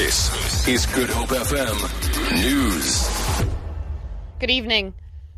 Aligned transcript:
This 0.00 0.66
is 0.66 0.86
Good 0.86 1.10
Hope 1.10 1.28
FM 1.28 1.76
News. 2.42 3.44
Good 4.38 4.50
evening. 4.50 4.94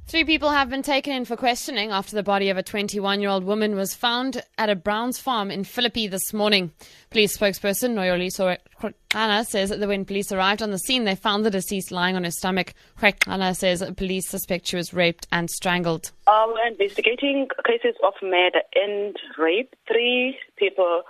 Three 0.07 0.23
people 0.23 0.51
have 0.51 0.71
been 0.71 0.85
taken 0.85 1.13
in 1.13 1.25
for 1.25 1.35
questioning 1.35 1.91
after 1.91 2.15
the 2.15 2.23
body 2.23 2.49
of 2.49 2.57
a 2.57 2.63
21 2.63 3.21
year 3.21 3.31
old 3.31 3.43
woman 3.43 3.75
was 3.75 3.93
found 3.93 4.41
at 4.59 4.71
a 4.71 4.77
Browns 4.77 5.19
farm 5.19 5.51
in 5.51 5.65
Philippi 5.65 6.07
this 6.07 6.33
morning. 6.33 6.71
Police 7.11 7.37
spokesperson 7.37 7.95
Noloyiso 7.95 8.57
Rwexana 8.81 9.45
says 9.45 9.71
that 9.71 9.81
when 9.81 10.05
police 10.05 10.31
arrived 10.31 10.63
on 10.63 10.71
the 10.71 10.79
scene, 10.79 11.03
they 11.07 11.17
found 11.17 11.45
the 11.45 11.51
deceased 11.51 11.91
lying 11.91 12.15
on 12.15 12.23
her 12.23 12.31
stomach. 12.31 12.73
Rwexana 13.01 13.57
says 13.57 13.81
that 13.81 13.97
police 13.97 14.29
suspect 14.29 14.69
she 14.69 14.77
was 14.77 14.95
raped 14.95 15.27
and 15.33 15.51
strangled. 15.51 16.13
Uh, 16.29 16.47
we're 16.47 16.69
investigating 16.69 17.49
cases 17.67 17.97
of 18.05 18.15
murder 18.23 18.61
and 18.77 19.17
rape. 19.37 19.75
Three 19.89 20.39
people, 20.57 21.03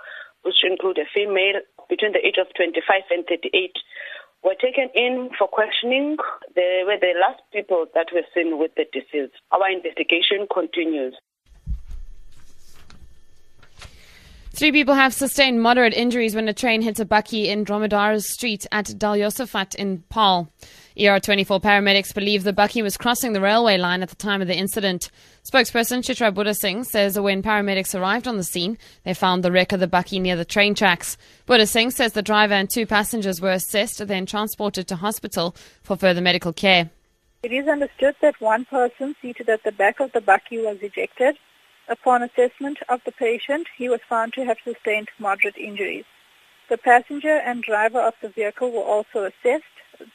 which 0.43 0.63
include 0.63 0.97
a 0.97 1.07
female 1.13 1.59
between 1.89 2.13
the 2.13 2.25
age 2.25 2.37
of 2.39 2.47
25 2.55 3.01
and 3.11 3.25
38, 3.27 3.71
were 4.43 4.55
taken 4.55 4.89
in 4.93 5.29
for 5.37 5.47
questioning. 5.47 6.17
They 6.55 6.83
were 6.85 6.99
the 6.99 7.13
last 7.19 7.41
people 7.51 7.85
that 7.95 8.07
were 8.13 8.27
seen 8.33 8.59
with 8.59 8.71
the 8.75 8.85
deceased. 8.91 9.33
Our 9.51 9.69
investigation 9.71 10.47
continues. 10.53 11.15
Three 14.55 14.71
people 14.71 14.93
have 14.93 15.13
sustained 15.13 15.63
moderate 15.63 15.95
injuries 15.95 16.35
when 16.35 16.47
a 16.47 16.53
train 16.53 16.83
hit 16.83 16.99
a 16.99 17.05
bakkie 17.05 17.47
in 17.47 17.65
Dromedar 17.65 18.21
Street 18.21 18.67
at 18.71 18.97
Dal 18.99 19.15
Josafat 19.15 19.73
in 19.75 20.03
Paarl. 20.09 20.47
ER24 20.97 21.59
paramedics 21.59 22.13
believe 22.13 22.43
the 22.43 22.53
bakkie 22.53 22.83
was 22.83 22.97
crossing 22.97 23.33
the 23.33 23.41
railway 23.41 23.77
line 23.77 24.03
at 24.03 24.09
the 24.09 24.15
time 24.15 24.41
of 24.41 24.47
the 24.47 24.55
incident. 24.55 25.09
Spokesperson 25.43 26.03
Chitra 26.03 26.31
Buddha 26.31 26.53
Singh 26.53 26.83
says 26.83 27.19
when 27.19 27.41
paramedics 27.41 27.99
arrived 27.99 28.27
on 28.27 28.37
the 28.37 28.43
scene, 28.43 28.77
they 29.03 29.13
found 29.15 29.43
the 29.43 29.51
wreck 29.51 29.71
of 29.71 29.79
the 29.79 29.87
bakkie 29.87 30.21
near 30.21 30.35
the 30.35 30.45
train 30.45 30.75
tracks. 30.75 31.17
Buddha 31.47 31.65
Singh 31.65 31.89
says 31.89 32.13
the 32.13 32.21
driver 32.21 32.53
and 32.53 32.69
two 32.69 32.85
passengers 32.85 33.41
were 33.41 33.51
assessed, 33.51 34.01
and 34.01 34.09
then 34.09 34.27
transported 34.27 34.87
to 34.87 34.95
hospital 34.97 35.55
for 35.81 35.97
further 35.97 36.21
medical 36.21 36.53
care. 36.53 36.91
It 37.41 37.51
is 37.51 37.67
understood 37.67 38.15
that 38.21 38.39
one 38.39 38.65
person 38.65 39.15
seated 39.19 39.49
at 39.49 39.63
the 39.63 39.71
back 39.71 39.99
of 39.99 40.11
the 40.11 40.21
bakkie 40.21 40.63
was 40.63 40.77
ejected. 40.81 41.37
Upon 41.89 42.21
assessment 42.21 42.77
of 42.87 43.01
the 43.03 43.11
patient, 43.11 43.67
he 43.75 43.89
was 43.89 43.99
found 44.07 44.33
to 44.33 44.45
have 44.45 44.57
sustained 44.63 45.09
moderate 45.19 45.57
injuries. 45.57 46.05
The 46.69 46.77
passenger 46.77 47.35
and 47.35 47.61
driver 47.61 47.99
of 47.99 48.13
the 48.21 48.29
vehicle 48.29 48.71
were 48.71 48.83
also 48.83 49.25
assessed 49.25 49.65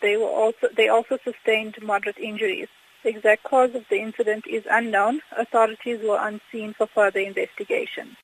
they 0.00 0.16
were 0.16 0.28
also 0.28 0.68
they 0.76 0.88
also 0.88 1.18
sustained 1.24 1.76
moderate 1.82 2.18
injuries. 2.18 2.68
The 3.02 3.10
exact 3.10 3.44
cause 3.44 3.74
of 3.74 3.84
the 3.88 4.00
incident 4.00 4.44
is 4.46 4.64
unknown. 4.68 5.20
Authorities 5.36 6.00
were 6.02 6.18
unseen 6.20 6.74
for 6.74 6.86
further 6.86 7.20
investigation. 7.20 8.16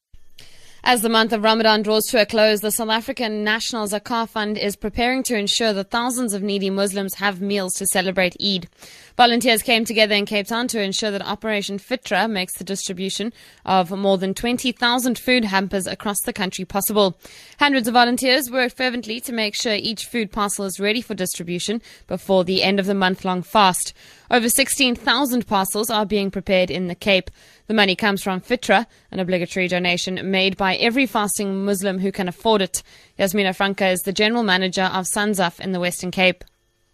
As 0.86 1.00
the 1.00 1.08
month 1.08 1.32
of 1.32 1.42
Ramadan 1.42 1.80
draws 1.80 2.04
to 2.08 2.20
a 2.20 2.26
close, 2.26 2.60
the 2.60 2.70
South 2.70 2.90
African 2.90 3.42
National 3.42 3.88
Zakah 3.88 4.28
Fund 4.28 4.58
is 4.58 4.76
preparing 4.76 5.22
to 5.22 5.34
ensure 5.34 5.72
that 5.72 5.90
thousands 5.90 6.34
of 6.34 6.42
needy 6.42 6.68
Muslims 6.68 7.14
have 7.14 7.40
meals 7.40 7.72
to 7.76 7.86
celebrate 7.86 8.36
Eid. 8.38 8.68
Volunteers 9.16 9.62
came 9.62 9.86
together 9.86 10.14
in 10.14 10.26
Cape 10.26 10.46
Town 10.46 10.68
to 10.68 10.82
ensure 10.82 11.10
that 11.10 11.26
Operation 11.26 11.78
Fitra 11.78 12.28
makes 12.28 12.58
the 12.58 12.64
distribution 12.64 13.32
of 13.64 13.92
more 13.92 14.18
than 14.18 14.34
20,000 14.34 15.18
food 15.18 15.46
hampers 15.46 15.86
across 15.86 16.20
the 16.20 16.34
country 16.34 16.66
possible. 16.66 17.16
Hundreds 17.58 17.88
of 17.88 17.94
volunteers 17.94 18.50
worked 18.50 18.76
fervently 18.76 19.20
to 19.20 19.32
make 19.32 19.54
sure 19.54 19.72
each 19.72 20.04
food 20.04 20.32
parcel 20.32 20.66
is 20.66 20.78
ready 20.78 21.00
for 21.00 21.14
distribution 21.14 21.80
before 22.08 22.44
the 22.44 22.62
end 22.62 22.78
of 22.78 22.84
the 22.84 22.94
month 22.94 23.24
long 23.24 23.42
fast. 23.42 23.94
Over 24.30 24.48
16,000 24.48 25.46
parcels 25.46 25.90
are 25.90 26.06
being 26.06 26.30
prepared 26.30 26.70
in 26.70 26.86
the 26.86 26.94
Cape. 26.94 27.30
The 27.66 27.74
money 27.74 27.94
comes 27.94 28.22
from 28.22 28.40
Fitra, 28.40 28.86
an 29.10 29.20
obligatory 29.20 29.68
donation 29.68 30.30
made 30.30 30.56
by 30.56 30.76
every 30.76 31.06
fasting 31.06 31.64
Muslim 31.64 31.98
who 31.98 32.10
can 32.10 32.28
afford 32.28 32.62
it. 32.62 32.82
Yasmina 33.18 33.52
Franca 33.52 33.88
is 33.88 34.00
the 34.00 34.12
general 34.12 34.42
manager 34.42 34.84
of 34.84 35.04
Sanzaf 35.04 35.60
in 35.60 35.72
the 35.72 35.80
Western 35.80 36.10
Cape. 36.10 36.42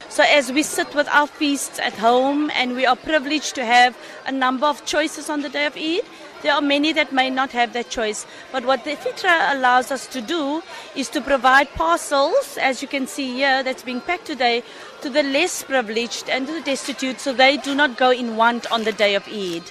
So, 0.08 0.24
as 0.24 0.50
we 0.50 0.62
sit 0.62 0.94
with 0.94 1.08
our 1.08 1.26
feasts 1.26 1.78
at 1.78 1.92
home 1.94 2.50
and 2.54 2.74
we 2.74 2.84
are 2.84 2.96
privileged 2.96 3.54
to 3.54 3.64
have 3.64 3.96
a 4.26 4.32
number 4.32 4.66
of 4.66 4.84
choices 4.84 5.30
on 5.30 5.42
the 5.42 5.48
day 5.48 5.66
of 5.66 5.76
Eid, 5.76 6.02
there 6.42 6.54
are 6.54 6.60
many 6.60 6.92
that 6.94 7.12
may 7.12 7.30
not 7.30 7.52
have 7.52 7.74
that 7.74 7.90
choice. 7.90 8.26
But 8.50 8.64
what 8.64 8.84
the 8.84 8.96
Fitra 8.96 9.54
allows 9.54 9.90
us 9.90 10.06
to 10.08 10.20
do 10.20 10.62
is 10.96 11.08
to 11.10 11.20
provide 11.20 11.68
parcels, 11.74 12.58
as 12.60 12.82
you 12.82 12.88
can 12.88 13.06
see 13.06 13.34
here, 13.34 13.62
that's 13.62 13.82
being 13.82 14.00
packed 14.00 14.26
today, 14.26 14.62
to 15.02 15.10
the 15.10 15.22
less 15.22 15.62
privileged 15.62 16.28
and 16.28 16.46
to 16.46 16.52
the 16.54 16.62
destitute 16.62 17.20
so 17.20 17.32
they 17.32 17.56
do 17.58 17.74
not 17.74 17.96
go 17.96 18.10
in 18.10 18.36
want 18.36 18.70
on 18.72 18.84
the 18.84 18.92
day 18.92 19.14
of 19.14 19.28
Eid. 19.28 19.70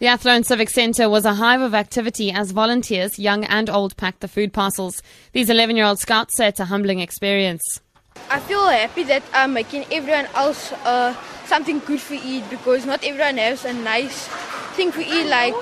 The 0.00 0.06
Athlone 0.06 0.44
Civic 0.44 0.70
Centre 0.70 1.10
was 1.10 1.24
a 1.24 1.34
hive 1.34 1.60
of 1.60 1.74
activity 1.74 2.32
as 2.32 2.52
volunteers, 2.52 3.18
young 3.18 3.44
and 3.44 3.68
old, 3.68 3.96
packed 3.96 4.20
the 4.20 4.28
food 4.28 4.52
parcels. 4.52 5.02
These 5.32 5.50
11 5.50 5.76
year 5.76 5.84
old 5.84 5.98
scouts 5.98 6.36
say 6.36 6.48
it's 6.48 6.60
a 6.60 6.64
humbling 6.64 7.00
experience. 7.00 7.80
I 8.28 8.40
feel 8.40 8.66
happy 8.68 9.04
that 9.04 9.22
I'm 9.32 9.52
making 9.52 9.86
everyone 9.90 10.26
else 10.34 10.72
uh, 10.84 11.14
something 11.46 11.80
good 11.80 12.00
for 12.00 12.14
eat 12.14 12.48
because 12.50 12.86
not 12.86 13.02
everyone 13.04 13.38
has 13.38 13.64
a 13.64 13.72
nice 13.72 14.28
thing 14.76 14.92
for 14.92 15.00
eat. 15.00 15.26
Like 15.26 15.54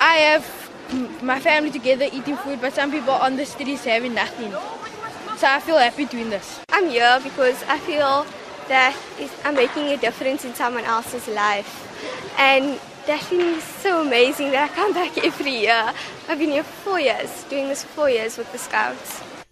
I 0.00 0.14
have 0.32 1.22
my 1.22 1.40
family 1.40 1.70
together 1.70 2.06
eating 2.12 2.36
food, 2.36 2.60
but 2.60 2.72
some 2.72 2.90
people 2.90 3.12
on 3.12 3.36
the 3.36 3.44
streets 3.44 3.84
having 3.84 4.14
nothing. 4.14 4.52
So 5.36 5.48
I 5.48 5.60
feel 5.60 5.78
happy 5.78 6.04
doing 6.06 6.30
this. 6.30 6.60
I'm 6.70 6.88
here 6.88 7.18
because 7.22 7.62
I 7.64 7.78
feel 7.78 8.26
that 8.68 8.96
I'm 9.44 9.54
making 9.54 9.88
a 9.88 9.96
difference 9.96 10.44
in 10.44 10.54
someone 10.54 10.84
else's 10.84 11.28
life, 11.28 11.68
and 12.38 12.80
that 13.06 13.20
feeling 13.20 13.56
is 13.56 13.64
so 13.64 14.00
amazing 14.00 14.52
that 14.52 14.70
I 14.70 14.74
come 14.74 14.92
back 14.94 15.18
every 15.24 15.58
year. 15.68 15.92
I've 16.28 16.38
been 16.38 16.50
here 16.50 16.64
four 16.64 17.00
years, 17.00 17.44
doing 17.50 17.68
this 17.68 17.84
four 17.84 18.08
years 18.08 18.38
with 18.38 18.50
the 18.52 18.58
Scouts. 18.58 19.43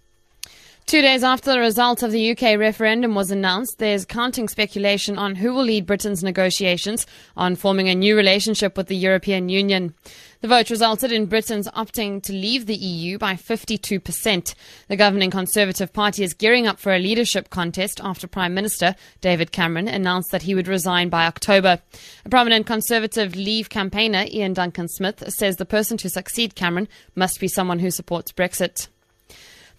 Two 0.93 1.01
days 1.01 1.25
after 1.25 1.51
the 1.51 1.59
result 1.59 2.03
of 2.03 2.13
the 2.13 2.33
UK 2.33 2.59
referendum 2.59 3.15
was 3.15 3.31
announced, 3.31 3.79
there's 3.79 4.05
counting 4.05 4.47
speculation 4.47 5.17
on 5.17 5.37
who 5.37 5.55
will 5.55 5.65
lead 5.65 5.87
Britain's 5.87 6.23
negotiations 6.23 7.07
on 7.35 7.57
forming 7.57 7.89
a 7.89 7.95
new 7.95 8.15
relationship 8.15 8.77
with 8.77 8.89
the 8.89 8.95
European 8.95 9.49
Union. 9.49 9.95
The 10.43 10.49
vote 10.49 10.69
resulted 10.69 11.11
in 11.11 11.25
Britain's 11.25 11.67
opting 11.69 12.23
to 12.25 12.35
leave 12.35 12.67
the 12.67 12.75
EU 12.75 13.17
by 13.17 13.37
52%. 13.37 14.55
The 14.89 14.97
governing 14.97 15.31
Conservative 15.31 15.95
Party 15.95 16.25
is 16.25 16.35
gearing 16.35 16.67
up 16.67 16.79
for 16.79 16.93
a 16.93 16.99
leadership 16.99 17.49
contest 17.49 17.99
after 18.05 18.27
Prime 18.27 18.53
Minister 18.53 18.95
David 19.23 19.51
Cameron 19.51 19.89
announced 19.89 20.31
that 20.31 20.43
he 20.43 20.55
would 20.55 20.69
resign 20.69 21.09
by 21.09 21.25
October. 21.25 21.81
A 22.27 22.29
prominent 22.29 22.67
Conservative 22.67 23.35
Leave 23.35 23.71
campaigner, 23.71 24.27
Iain 24.31 24.53
Duncan 24.53 24.89
Smith, 24.89 25.25
says 25.33 25.57
the 25.57 25.65
person 25.65 25.97
to 25.97 26.11
succeed 26.11 26.55
Cameron 26.55 26.87
must 27.15 27.41
be 27.41 27.49
someone 27.49 27.79
who 27.79 27.91
supports 27.91 28.31
Brexit. 28.31 28.89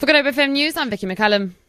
For 0.03 0.07
Good 0.07 0.17
Hope 0.17 0.35
FM 0.35 0.51
News, 0.51 0.75
I'm 0.75 0.89
Vicky 0.89 1.07
McCullum. 1.07 1.62